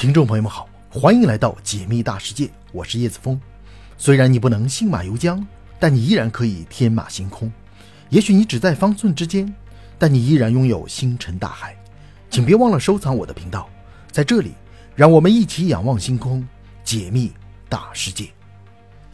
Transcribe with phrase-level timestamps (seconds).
[0.00, 3.38] 听众朋友们好，欢迎来到解密大世界，我是叶子峰。
[3.98, 5.44] 虽然你不能信马由缰，
[5.78, 7.52] 但你依然可以天马行空。
[8.08, 9.54] 也许你只在方寸之间，
[9.98, 11.76] 但你依然拥有星辰大海。
[12.30, 13.68] 请别忘了收藏我的频道，
[14.10, 14.54] 在这里，
[14.96, 16.48] 让我们一起仰望星空，
[16.82, 17.34] 解密
[17.68, 18.30] 大世界。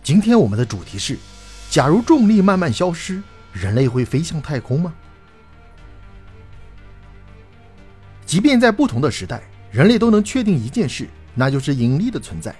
[0.05, 1.19] 今天我们的主题是：
[1.69, 3.21] 假如重力慢慢消失，
[3.53, 4.95] 人类会飞向太空吗？
[8.25, 9.43] 即便在不同的时代。
[9.77, 12.57] 人类都能确定一件事，那就是引力的存在。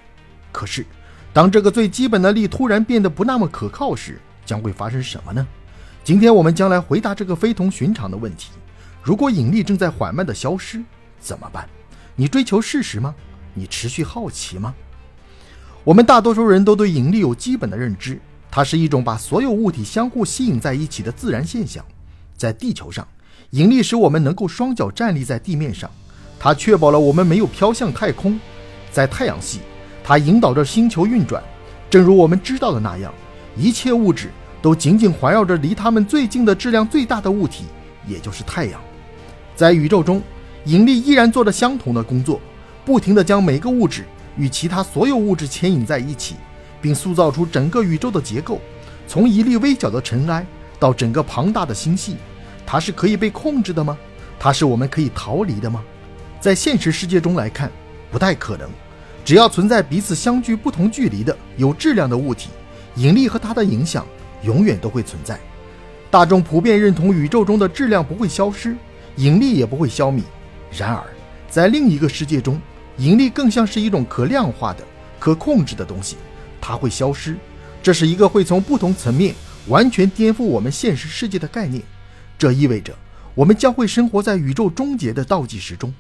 [0.53, 0.85] 可是，
[1.33, 5.47] 当这个最基本的力突然变得不那么可靠时，将会发生什么呢？
[6.05, 8.51] 今天我们将来回答这个非同寻常的问题：
[9.03, 10.83] 如果引力正在缓慢的消失，
[11.19, 11.67] 怎么办？
[12.17, 13.15] 你追求事实吗？
[13.55, 14.75] 你持续好奇吗？
[15.85, 18.21] 我们大多数人都对引力有基本的认知，
[18.51, 21.83] 它是一种把所有物体相互吸引在一起的自然现象。
[22.37, 23.09] 在地球上，
[23.53, 25.91] 引力使我们能够双脚站立在地面上。
[26.39, 28.39] 它确保了我们没有飘向太空，
[28.91, 29.61] 在太阳系，
[30.05, 31.43] 它引导着星球运转。
[31.89, 33.13] 正如我们知道的那样，
[33.57, 37.65] 一切物质都紧紧环绕着离它们最近的质量最大的物体，
[38.07, 38.81] 也就是太阳。
[39.55, 40.23] 在宇宙中，
[40.65, 42.41] 引力依然做着相同的工作，
[42.85, 44.05] 不停地将每个物质
[44.37, 46.37] 与其他所有物质牵引在一起，
[46.83, 48.61] 并塑造出整个宇宙的结构。
[49.09, 50.45] 从一粒微小的尘埃
[50.79, 52.17] 到整个庞大的星系，
[52.67, 53.97] 它是可以被控制的吗？
[54.39, 55.83] 它是我们可以逃离的吗？
[56.41, 57.71] 在现实世界中来看，
[58.11, 58.69] 不太可能。
[59.25, 62.51] 只要存在彼此相距不同距离的有质量的物体，
[62.95, 64.07] 引力和它的影响
[64.43, 65.39] 永远都会存在。
[66.11, 68.77] 大众普遍认同宇宙中的质量不会消失，
[69.17, 70.23] 引力也不会消弭。
[70.71, 71.03] 然而，
[71.51, 72.61] 在另一个世界中，
[72.99, 74.85] 引力更像是一种可量化的、
[75.19, 76.17] 可控制的东西，
[76.61, 77.37] 它会消失。
[77.83, 79.35] 这是一个会从不同层面
[79.67, 81.83] 完全颠覆我们现实世界的概念。
[82.39, 82.95] 这意味着
[83.35, 85.93] 我们将会生活在宇宙终结的倒计时中。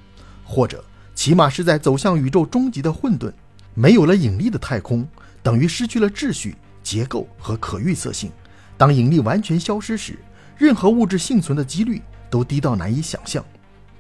[0.47, 0.83] 或者，
[1.14, 3.33] 起码是在走向宇宙终极的混沌。
[3.75, 5.06] 没有了引力的太空，
[5.43, 8.31] 等于失去了秩序、结构和可预测性。
[8.78, 10.19] 当引力完全消失时，
[10.56, 12.00] 任何物质幸存的几率
[12.31, 13.44] 都低到难以想象。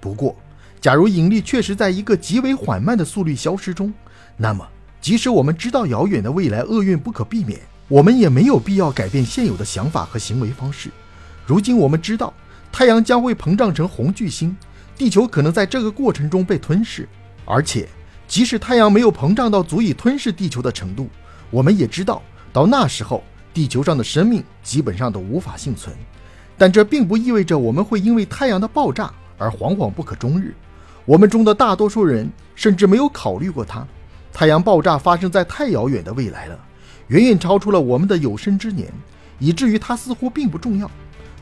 [0.00, 0.34] 不过，
[0.80, 3.92] 假如引力确实在一个极为缓慢的速率消失中，
[4.36, 4.66] 那么
[5.00, 10.90] 即使我们知道遥远的未来厄运不可避免，我们也没有必要改变现有的想法和行为方式。
[11.44, 12.32] 如今我们知道，
[12.72, 14.56] 太阳将会膨胀成红巨星。
[14.96, 17.06] 地球可能在这个过程中被吞噬，
[17.44, 17.86] 而且
[18.26, 21.08] 即使太阳没有膨胀到足以吞噬地球的程度，
[21.50, 25.94] 我们也知道到那时候地球上的生命基本上都无法幸存。
[26.56, 30.54] 但这并不意味着我们会因为太阳的爆炸而惶惶不可终日。
[31.04, 33.86] 我们中的大多数人甚至没有考虑过它。
[34.32, 36.58] 太阳爆炸发生在太遥远的未来了，
[37.08, 38.90] 远远超出了我们的有生之年，
[39.38, 40.90] 以至于它似乎并不重要。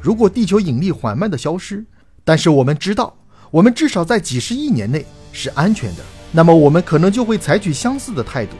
[0.00, 1.84] 如果地球引力缓慢地消失，
[2.24, 3.16] 但是我们知道。
[3.54, 8.56] 我们至少在几十亿年内是安全的，那么我们可能就会采取相似的态度。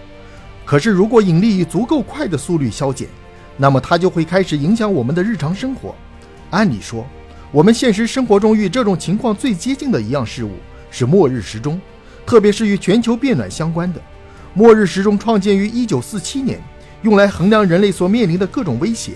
[0.64, 3.08] 可是，如果引力以足够快的速率消减，
[3.56, 5.96] 那么它就会开始影响我们的日常生活。
[6.50, 7.04] 按理说，
[7.50, 10.52] 我们现实生活中与这种情况最接近的一样事物
[10.92, 11.80] 是末日时钟，
[12.24, 14.00] 特别是与全球变暖相关的。
[14.54, 16.60] 末日时钟创建于1947年，
[17.02, 19.14] 用来衡量人类所面临的各种威胁。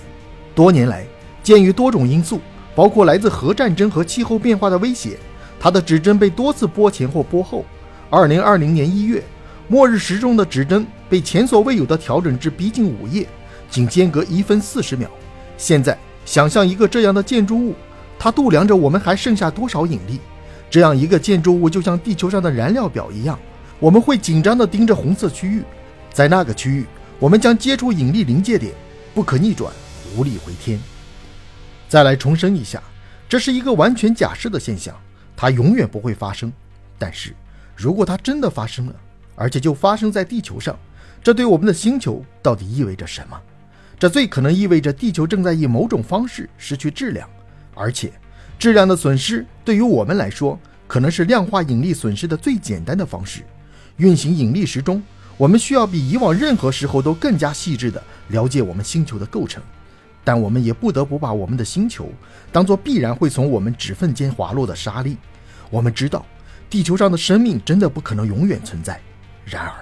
[0.56, 1.06] 多年来，
[1.41, 2.41] 鉴于多种因素，
[2.75, 5.16] 包括来自核战争和气候变化的威胁。
[5.60, 7.64] 它的指针被多次拨前或拨后。
[8.10, 9.22] 二零二零年一月，
[9.69, 13.26] 末日时钟的指针被前所未有的调整至逼近午夜，
[13.70, 15.10] 仅间隔一分四十秒。
[15.58, 17.74] 现在，想象一个这样的建筑物，
[18.18, 20.20] 它度量着我们还剩下多少引力。
[20.70, 23.38] 这样一个建筑物就像地球上的燃料表一样，
[23.78, 25.62] 我们会紧张地盯着红色区域，
[26.12, 26.86] 在那个区域，
[27.18, 28.72] 我们将接触引力临界点，
[29.14, 29.72] 不可逆转，
[30.16, 30.78] 无力回天。
[31.88, 32.82] 再来重申一下，
[33.28, 34.94] 这是一个完全假设的现象。
[35.41, 36.53] 它永远不会发生，
[36.99, 37.32] 但是
[37.76, 38.94] 如果它真的发生了，
[39.37, 40.76] 而且就发生在地球上，
[41.22, 43.41] 这对我们的星球到底意味着什么？
[44.00, 47.31] 这最可能意味着地球正在以某种方式失去质量，
[47.72, 48.10] 而且
[48.59, 50.59] 质量的损失对于我们来说，
[50.89, 53.42] 可能是量化引力损失的最简单的方式。
[53.98, 55.01] 运行引力时钟，
[55.36, 59.62] 我们需要比以往任何时候都更加细致地了解我们星球的构成。
[60.24, 62.12] 但我们也不得不把我们的星球
[62.53, 65.16] 当作必然会从我们指缝间滑落的沙粒。
[65.70, 66.24] 我们知道，
[66.70, 69.00] 地球上的生命真的不可能永远存在。
[69.44, 69.72] 然而，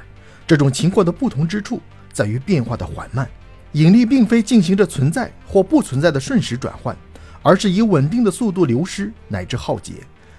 [0.47, 1.81] 这种情况的不同之处
[2.13, 3.29] 在于变化的缓慢。
[3.73, 6.97] 引力并非进行着存在或不存在的瞬时转换，
[7.43, 9.95] 而是以稳定的速度流失乃至浩劫。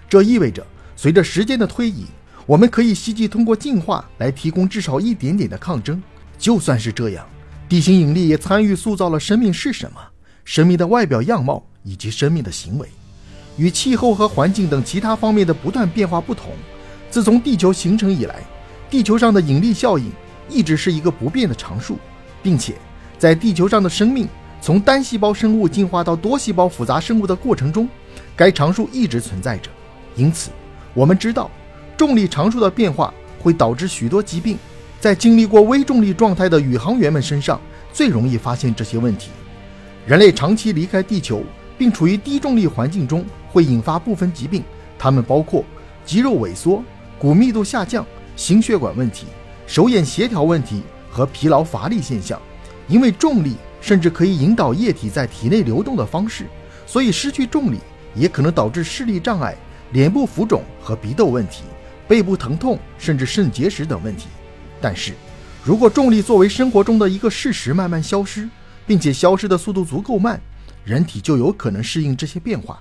[0.09, 0.65] 这意味着，
[0.95, 2.05] 随着时间的推移，
[2.47, 6.01] 我们可以希冀通过进化来提供至少一点点的抗争。
[6.37, 7.27] 就算是这样。
[7.69, 9.99] 地心引力也参与塑造了生命是什么、
[10.45, 12.87] 生命的外表样貌以及生命的行为。
[13.57, 16.51] 与气候和环境等其他方面的不断变化不同，
[17.09, 18.35] 自从地球形成以来，
[18.89, 20.11] 地球上的引力效应
[20.49, 21.97] 一直是一个不变的常数，
[22.41, 22.75] 并且
[23.17, 24.27] 在地球上的生命
[24.61, 27.89] 从单细胞生物进化到多细胞复杂生物的过程中，
[28.35, 29.69] 该常数一直存在着。
[30.15, 30.51] 因此，
[30.93, 31.49] 我们知道
[31.97, 34.57] 重力常数的变化会导致许多疾病。
[34.99, 37.61] 在经历过微重力状态的宇航员们身上，
[37.93, 39.29] 最容易发现这些问题。
[40.07, 41.43] 人类长期离开地球
[41.77, 43.23] 并处于低重力环境中，
[43.57, 44.63] 会引发部分疾病，
[44.99, 45.65] 它们包括
[46.05, 46.83] 肌肉萎缩、
[47.17, 48.05] 骨密度下降、
[48.35, 49.25] 心血管问题、
[49.65, 52.39] 手眼协调问题和疲劳乏力现象。
[52.87, 56.45] 因为重力甚至可以引导液体在体内流动的方式，
[56.85, 57.79] 所以失去重力
[58.13, 59.57] 也可能导致视力障碍、
[59.91, 61.63] 脸部浮肿和鼻窦问题、
[62.07, 64.27] 背部疼痛，甚至肾结石等问题。
[64.79, 65.13] 但是，
[65.63, 68.47] 如果重力作为生活中的一个事实慢慢消失，
[68.85, 70.39] 并且消失的速度足够慢，
[70.85, 72.79] 人体就有可能适应这些变化。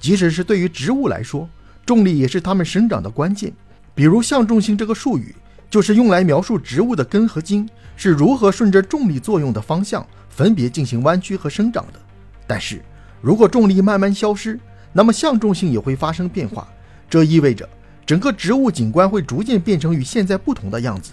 [0.00, 1.48] 即使是对于植物来说，
[1.86, 3.52] 重力也是它们生长的关键。
[3.94, 5.34] 比如，向重性这个术语
[5.68, 12.00] 就是用来描述植物的根和茎是如何顺着重力作用的方向分别进行弯曲和生长的。
[12.46, 12.82] 但是
[13.20, 14.58] 如果重力慢慢消失，
[14.92, 16.66] 那么向重性也会发生变化，
[17.08, 17.68] 这意味着
[18.06, 21.12] 整个植物景观会逐渐变成与现在不同的样子。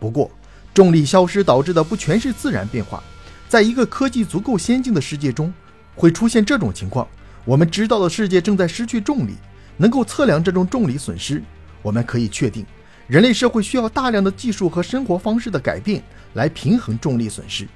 [0.00, 0.30] 不过，
[0.74, 3.00] 重力消失导致的不全是自然变化，
[3.48, 5.54] 在一个科技足够先进的世界中，
[5.94, 7.06] 会出现这种情况。
[7.44, 9.34] 我们知道的世界正在失去重力，
[9.76, 11.42] 能够测量这种重力损失。
[11.82, 12.64] 我们可以确定，
[13.06, 16.02] 人类社会需要大量的技术和生活方式的改变
[16.32, 17.68] 来平衡重力损失。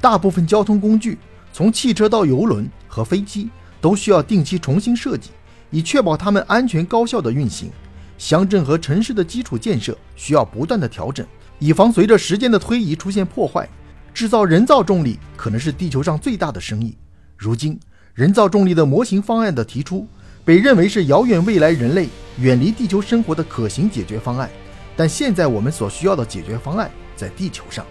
[0.00, 1.18] 大部分交通工具，
[1.52, 3.48] 从汽车到游轮和飞机，
[3.80, 5.30] 都需要定期重新设计，
[5.70, 7.70] 以确保它们安全高效的运行。
[8.16, 11.24] 乡镇和城市的基础建设需要不断的调整。
[11.60, 13.68] 以防随着时间的推移出现破坏，
[14.14, 16.96] 制造人造重力可能是地球上最大的生意。
[17.36, 17.78] 如今，
[18.18, 20.04] 人造重力的模型方案的提出
[20.44, 22.08] 被认为是遥远未来人类
[22.40, 24.50] 远离地球生活的可行解决方案。
[24.96, 27.86] 但现在我们所需要的解决方案在地球上，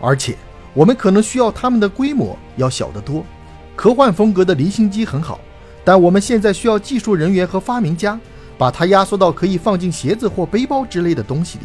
[0.00, 0.36] 而且
[0.74, 3.24] 我们可能需要它们的规模要小得多。
[3.76, 5.40] 科幻风格的离心机很好，
[5.84, 8.18] 但我们现在需要技术人员和发明家
[8.58, 11.64] 把它压缩到可以放进鞋子或背包之类的东西里。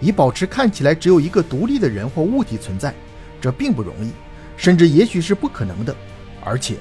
[0.00, 2.92] 以保持看起来只有一个独立的人或物体存在，
[3.40, 4.10] 这并不容易，
[4.56, 5.94] 甚至也许是不可能的。
[6.44, 6.74] 而且，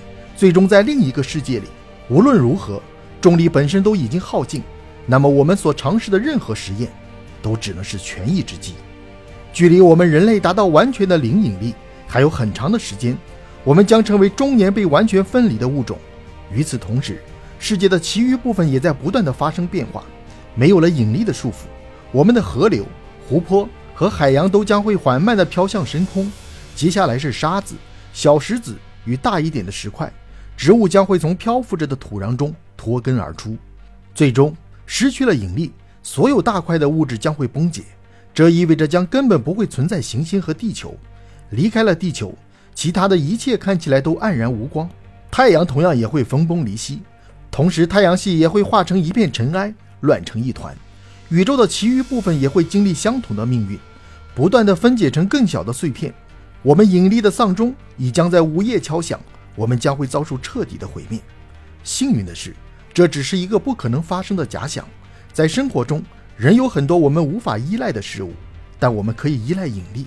[0.44, 1.68] 最终在另一个世界里，
[2.10, 2.82] 无论如何，
[3.22, 4.62] 重力本身都已经耗尽，
[5.06, 6.92] 那么我们所尝试的任何实验，
[7.42, 8.74] 都只能是权宜之计。
[9.54, 11.74] 距离我们人类达到完全的零引力
[12.06, 13.18] 还有很长的时间，
[13.64, 15.98] 我们将成为中年被完全分离的物种。
[16.52, 17.22] 与此同时，
[17.58, 20.04] 世界的其余部分也在不断的发生变化，
[20.56, 21.68] 没有了引力的束缚，
[22.12, 22.86] 我们的河流。
[23.30, 26.30] 湖泊和海洋都将会缓慢地飘向深空，
[26.76, 27.76] 接下来是沙子、
[28.12, 28.76] 小石子
[29.06, 30.12] 与大一点的石块。
[30.56, 33.58] 植物将会从漂浮着的土壤中脱根而出，
[34.14, 34.56] 最终
[34.86, 35.72] 失去了引力，
[36.02, 37.84] 所有大块的物质将会崩解。
[38.34, 40.98] 这意味着将根本不会存在行星和地球。
[41.52, 42.34] 离开了地球，
[42.74, 44.90] 其他的一切看起来都黯然无光。
[45.30, 47.02] 太阳同样也会分崩离析，
[47.52, 50.76] 同时太阳系也会化成一片尘埃，乱成一团。
[51.30, 53.78] 宇宙的其余部分也会经历相同的命运，
[54.34, 56.14] 不断的分解成更小的碎片。
[56.62, 59.20] 我们引力的丧钟已将在午夜敲响，
[59.56, 61.20] 我们将会遭受彻底的毁灭。
[61.84, 62.56] 幸运的是，
[62.94, 64.88] 这只是一个不可能发生的假想。
[65.32, 66.04] 在生活中，
[66.38, 68.34] 人有很多我们无法依赖的事物，
[68.80, 70.06] 但我们可以依赖引力。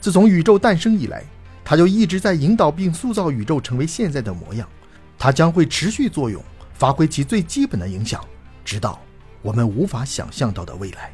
[0.00, 1.24] 自从宇宙诞生以来，
[1.64, 4.68] 它就一直在引导并塑造宇宙成为现在的模样。
[5.18, 6.42] 它将会持续作用，
[6.74, 8.22] 发挥其最基本的影响，
[8.64, 9.00] 直到。
[9.40, 11.12] 我们无法想象到的未来。